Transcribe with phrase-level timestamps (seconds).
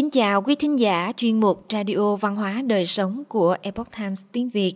[0.00, 4.22] Kính chào quý thính giả chuyên mục Radio Văn hóa Đời Sống của Epoch Times
[4.32, 4.74] tiếng Việt.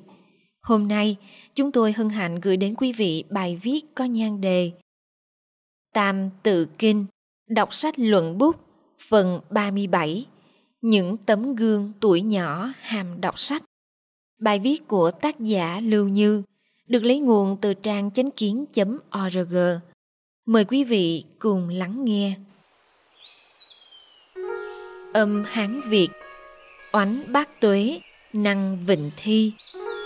[0.62, 1.16] Hôm nay,
[1.54, 4.72] chúng tôi hân hạnh gửi đến quý vị bài viết có nhan đề
[5.94, 7.06] Tam Tự Kinh,
[7.48, 8.56] đọc sách luận bút,
[9.08, 10.26] phần 37,
[10.80, 13.64] những tấm gương tuổi nhỏ hàm đọc sách.
[14.40, 16.42] Bài viết của tác giả Lưu Như
[16.88, 19.56] được lấy nguồn từ trang chánh kiến.org.
[20.46, 22.36] Mời quý vị cùng lắng nghe.
[25.14, 26.08] Âm Hán Việt.
[26.92, 28.00] Oánh bát tuế,
[28.32, 29.52] năng vịnh thi,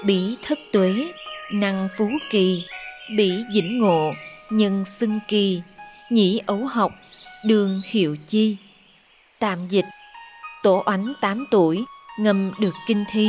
[0.05, 1.13] bỉ thất tuế,
[1.53, 2.63] năng phú kỳ,
[3.17, 4.13] bỉ dĩnh ngộ,
[4.51, 5.63] nhân xưng kỳ,
[6.11, 6.93] nhĩ ấu học,
[7.45, 8.57] đường hiệu chi.
[9.39, 9.85] Tạm dịch.
[10.63, 11.85] Tổ oánh 8 tuổi,
[12.19, 13.29] ngâm được kinh thi,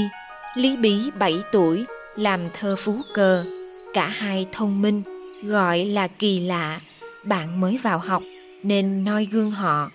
[0.56, 1.86] Lý Bí 7 tuổi,
[2.16, 3.46] làm thơ phú cờ.
[3.94, 5.02] Cả hai thông minh,
[5.44, 6.80] gọi là kỳ lạ,
[7.24, 8.24] bạn mới vào học
[8.64, 9.92] nên noi gương họ.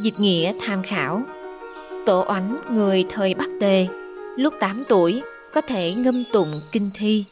[0.00, 1.22] Dịch nghĩa tham khảo
[2.06, 3.86] Tổ oánh người thời Bắc Tề,
[4.36, 7.24] lúc 8 tuổi có thể ngâm tụng kinh thi.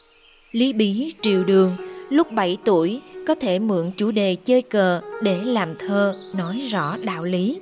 [0.51, 1.77] Lý Bí triều đường,
[2.09, 6.97] lúc 7 tuổi có thể mượn chủ đề chơi cờ để làm thơ nói rõ
[6.97, 7.59] đạo lý.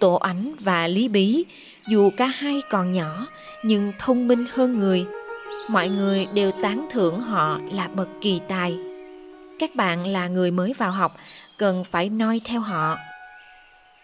[0.00, 1.44] Tổ ảnh và Lý Bí,
[1.88, 3.26] dù cả hai còn nhỏ
[3.64, 5.04] nhưng thông minh hơn người,
[5.70, 8.78] mọi người đều tán thưởng họ là bậc kỳ tài.
[9.58, 11.12] Các bạn là người mới vào học,
[11.58, 12.96] cần phải noi theo họ.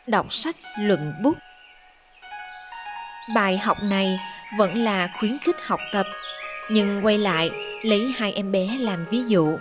[0.07, 1.37] Đọc sách luận bút
[3.35, 4.19] Bài học này
[4.59, 6.07] vẫn là khuyến khích học tập,
[6.71, 7.51] nhưng quay lại
[7.83, 9.59] lấy hai em bé làm ví dụ.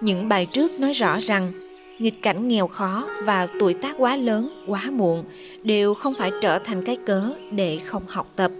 [0.00, 1.52] Những bài trước nói rõ rằng
[1.98, 5.24] nghịch cảnh nghèo khó và tuổi tác quá lớn, quá muộn
[5.62, 8.50] đều không phải trở thành cái cớ để không học tập.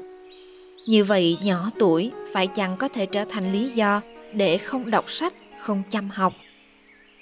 [0.88, 4.00] Như vậy nhỏ tuổi phải chăng có thể trở thành lý do
[4.32, 6.32] để không đọc sách, không chăm học?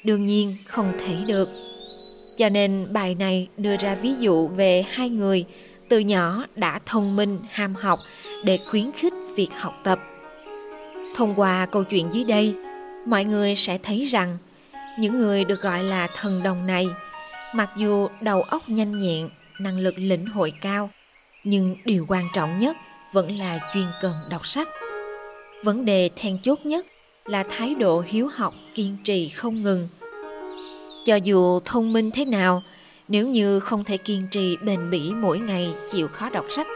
[0.04, 1.48] Đương nhiên không thể được.
[2.36, 5.44] Cho nên bài này đưa ra ví dụ về hai người
[5.88, 7.98] từ nhỏ đã thông minh, ham học
[8.44, 9.98] để khuyến khích việc học tập.
[11.16, 12.54] Thông qua câu chuyện dưới đây,
[13.06, 14.38] mọi người sẽ thấy rằng
[14.98, 16.88] những người được gọi là thần đồng này
[17.54, 19.28] mặc dù đầu óc nhanh nhẹn
[19.60, 20.90] năng lực lĩnh hội cao
[21.44, 22.76] nhưng điều quan trọng nhất
[23.12, 24.68] vẫn là chuyên cần đọc sách
[25.64, 26.86] vấn đề then chốt nhất
[27.24, 29.88] là thái độ hiếu học kiên trì không ngừng
[31.04, 32.62] cho dù thông minh thế nào
[33.08, 36.66] nếu như không thể kiên trì bền bỉ mỗi ngày chịu khó đọc sách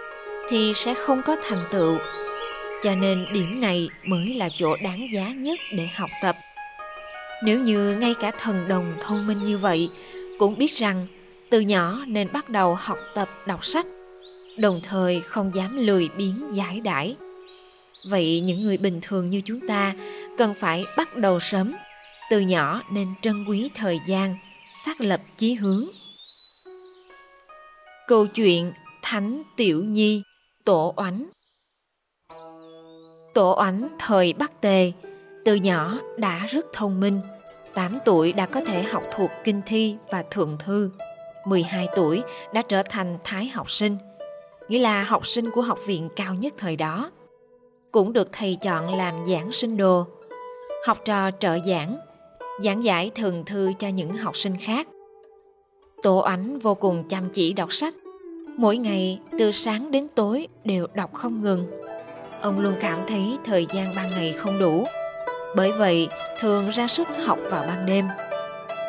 [0.48, 1.96] thì sẽ không có thành tựu.
[2.82, 6.36] Cho nên điểm này mới là chỗ đáng giá nhất để học tập.
[7.44, 9.88] Nếu như ngay cả thần đồng thông minh như vậy
[10.38, 11.06] cũng biết rằng
[11.50, 13.86] từ nhỏ nên bắt đầu học tập đọc sách,
[14.58, 17.16] đồng thời không dám lười biếng giải đãi.
[18.10, 19.94] Vậy những người bình thường như chúng ta
[20.38, 21.72] cần phải bắt đầu sớm,
[22.30, 24.36] từ nhỏ nên trân quý thời gian,
[24.84, 25.84] xác lập chí hướng.
[28.06, 28.72] Câu chuyện
[29.02, 30.22] Thánh Tiểu Nhi
[30.64, 31.26] Tổ Oánh
[33.34, 34.92] Tổ Oánh thời Bắc Tề
[35.44, 37.20] từ nhỏ đã rất thông minh.
[37.74, 40.90] 8 tuổi đã có thể học thuộc kinh thi và thượng thư.
[41.44, 42.22] 12 tuổi
[42.52, 43.96] đã trở thành thái học sinh,
[44.68, 47.10] nghĩa là học sinh của học viện cao nhất thời đó.
[47.90, 50.06] Cũng được thầy chọn làm giảng sinh đồ,
[50.86, 51.96] học trò trợ giảng,
[52.58, 54.88] giảng giải thường thư cho những học sinh khác.
[56.02, 57.94] Tổ ảnh vô cùng chăm chỉ đọc sách,
[58.56, 61.66] mỗi ngày từ sáng đến tối đều đọc không ngừng.
[62.40, 64.84] Ông luôn cảm thấy thời gian ban ngày không đủ,
[65.56, 66.08] bởi vậy
[66.38, 68.04] thường ra sức học vào ban đêm.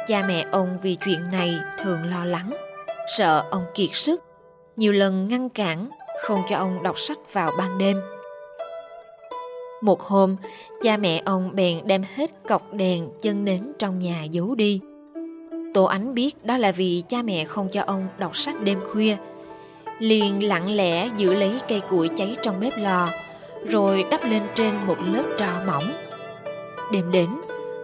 [0.08, 2.50] Cha mẹ ông vì chuyện này thường lo lắng,
[3.18, 4.24] sợ ông kiệt sức,
[4.76, 5.90] nhiều lần ngăn cản
[6.22, 7.98] không cho ông đọc sách vào ban đêm.
[9.82, 10.36] Một hôm,
[10.82, 14.80] cha mẹ ông bèn đem hết cọc đèn chân nến trong nhà giấu đi.
[15.74, 19.18] Tô ánh biết đó là vì cha mẹ không cho ông đọc sách đêm khuya.
[20.00, 23.10] Liền lặng lẽ giữ lấy cây củi cháy trong bếp lò,
[23.68, 25.92] rồi đắp lên trên một lớp tro mỏng
[26.92, 27.30] Đêm đến,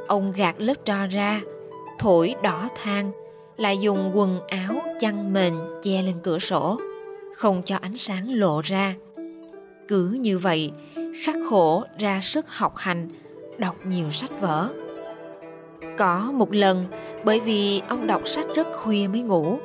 [0.07, 1.41] ông gạt lớp tro ra,
[1.99, 3.11] thổi đỏ than,
[3.57, 5.53] lại dùng quần áo chăn mền
[5.83, 6.79] che lên cửa sổ,
[7.35, 8.95] không cho ánh sáng lộ ra.
[9.87, 10.71] Cứ như vậy,
[11.23, 13.09] khắc khổ ra sức học hành,
[13.57, 14.69] đọc nhiều sách vở.
[15.97, 16.85] Có một lần,
[17.23, 19.57] bởi vì ông đọc sách rất khuya mới ngủ,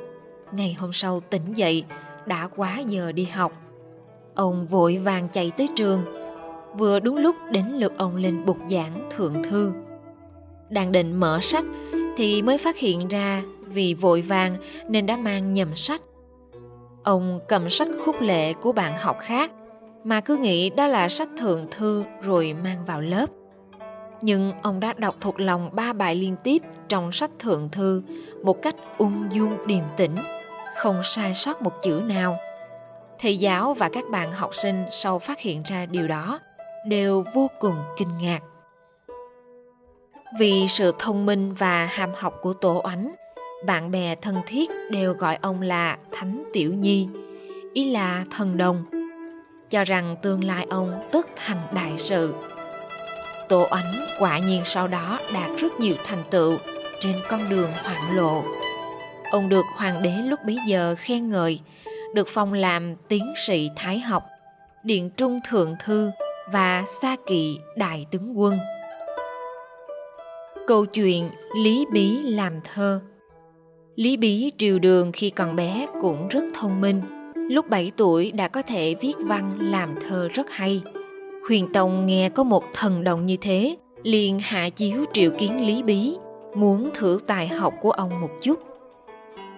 [0.53, 1.85] ngày hôm sau tỉnh dậy,
[2.27, 3.53] đã quá giờ đi học.
[4.35, 6.05] Ông vội vàng chạy tới trường,
[6.79, 9.73] vừa đúng lúc đến lượt ông lên bục giảng thượng thư.
[10.69, 11.65] Đang định mở sách
[12.17, 14.57] thì mới phát hiện ra vì vội vàng
[14.89, 16.03] nên đã mang nhầm sách.
[17.03, 19.53] Ông cầm sách khúc lệ của bạn học khác
[20.05, 23.27] mà cứ nghĩ đó là sách thượng thư rồi mang vào lớp.
[24.23, 28.03] Nhưng ông đã đọc thuộc lòng ba bài liên tiếp trong sách thượng thư
[28.43, 30.17] một cách ung dung điềm tĩnh,
[30.77, 32.37] không sai sót một chữ nào.
[33.19, 36.39] Thầy giáo và các bạn học sinh sau phát hiện ra điều đó
[36.87, 38.41] đều vô cùng kinh ngạc.
[40.39, 43.11] Vì sự thông minh và hàm học của Tổ Oánh,
[43.67, 47.09] bạn bè thân thiết đều gọi ông là Thánh Tiểu Nhi,
[47.73, 48.85] ý là thần đồng,
[49.71, 52.35] cho rằng tương lai ông tất thành đại sự.
[53.49, 56.59] Tổ Ánh quả nhiên sau đó đạt rất nhiều thành tựu
[57.01, 58.45] trên con đường hoạn lộ.
[59.31, 61.61] Ông được hoàng đế lúc bấy giờ khen ngợi,
[62.15, 64.23] được phong làm tiến sĩ thái học,
[64.85, 66.11] điện trung thượng thư
[66.53, 68.59] và sa kỵ đại tướng quân.
[70.67, 73.01] Câu chuyện Lý Bí làm thơ
[73.97, 77.20] Lý Bí triều đường khi còn bé cũng rất thông minh.
[77.51, 80.83] Lúc 7 tuổi đã có thể viết văn làm thơ rất hay.
[81.49, 85.83] Huyền Tông nghe có một thần đồng như thế, liền hạ chiếu triệu kiến Lý
[85.83, 86.17] Bí,
[86.55, 88.61] muốn thử tài học của ông một chút.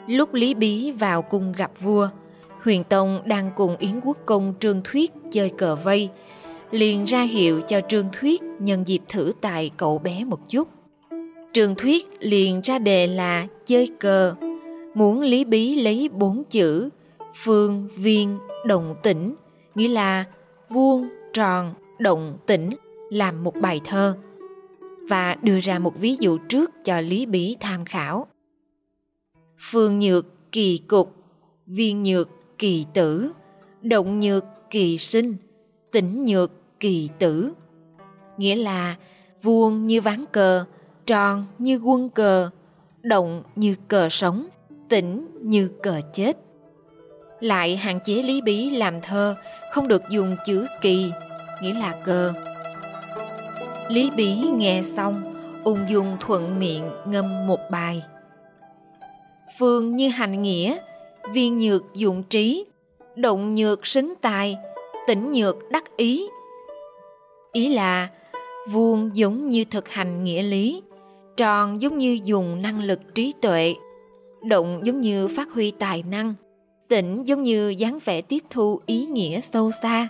[0.07, 2.09] Lúc Lý Bí vào cung gặp vua,
[2.63, 6.09] Huyền Tông đang cùng Yến Quốc Công Trương Thuyết chơi cờ vây,
[6.71, 10.69] liền ra hiệu cho Trương Thuyết nhân dịp thử tài cậu bé một chút.
[11.53, 14.35] Trương Thuyết liền ra đề là chơi cờ,
[14.95, 16.91] muốn Lý Bí lấy bốn chữ
[17.35, 19.35] phương, viên, đồng tĩnh,
[19.75, 20.25] nghĩa là
[20.69, 22.71] vuông, tròn, động tĩnh
[23.11, 24.17] làm một bài thơ
[25.09, 28.27] và đưa ra một ví dụ trước cho Lý Bí tham khảo.
[29.59, 31.15] Phương nhược kỳ cục,
[31.67, 33.33] viên nhược kỳ tử,
[33.83, 35.35] động nhược kỳ sinh,
[35.93, 37.53] tĩnh nhược kỳ tử.
[38.37, 38.97] Nghĩa là
[39.43, 40.65] vuông như ván cờ,
[41.07, 42.51] tròn như quân cờ,
[43.03, 44.47] động như cờ sống,
[44.89, 46.37] tĩnh như cờ chết.
[47.43, 49.35] Lại hạn chế Lý Bí làm thơ
[49.71, 51.13] không được dùng chữ kỳ,
[51.63, 52.33] nghĩa là cờ.
[53.89, 55.35] Lý Bí nghe xong,
[55.65, 58.03] ung dung thuận miệng ngâm một bài.
[59.59, 60.77] Phương như hành nghĩa,
[61.33, 62.65] viên nhược dụng trí,
[63.17, 64.57] động nhược xính tài,
[65.07, 66.27] tĩnh nhược đắc ý.
[67.53, 68.09] Ý là
[68.69, 70.83] vuông giống như thực hành nghĩa lý,
[71.37, 73.75] tròn giống như dùng năng lực trí tuệ,
[74.49, 76.35] động giống như phát huy tài năng,
[76.93, 80.09] tĩnh giống như dáng vẻ tiếp thu ý nghĩa sâu xa.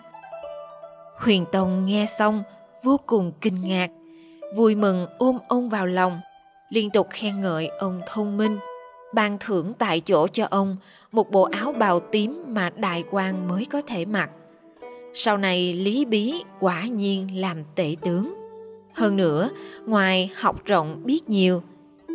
[1.16, 2.42] Huyền Tông nghe xong
[2.82, 3.90] vô cùng kinh ngạc,
[4.56, 6.20] vui mừng ôm ông vào lòng,
[6.70, 8.56] liên tục khen ngợi ông thông minh,
[9.14, 10.76] ban thưởng tại chỗ cho ông
[11.12, 14.30] một bộ áo bào tím mà đại quan mới có thể mặc.
[15.14, 18.34] Sau này Lý Bí quả nhiên làm tể tướng.
[18.94, 19.50] Hơn nữa,
[19.86, 21.62] ngoài học rộng biết nhiều,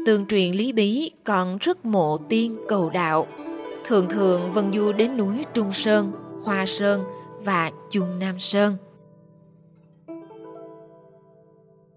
[0.06, 3.28] tương truyền Lý Bí còn rất mộ tiên cầu đạo.
[3.88, 6.12] Thường thường vân du đến núi Trung Sơn,
[6.44, 7.04] Hoa Sơn
[7.39, 8.78] và Chuông Nam Sơn.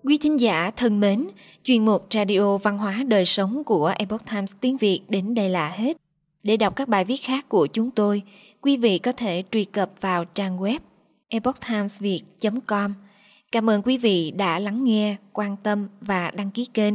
[0.04, 1.26] Quý thính giả thân mến,
[1.62, 5.68] chuyên mục Radio Văn hóa Đời Sống của Epoch Times tiếng Việt đến đây là
[5.68, 5.96] hết.
[6.42, 8.22] Để đọc các bài viết khác của chúng tôi,
[8.60, 10.78] quý vị có thể truy cập vào trang web
[11.28, 12.94] epochtimesviet.com.
[13.52, 16.94] Cảm ơn quý vị đã lắng nghe, quan tâm và đăng ký kênh.